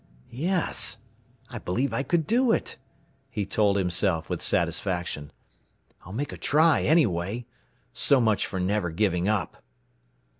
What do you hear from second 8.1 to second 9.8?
much for never giving up."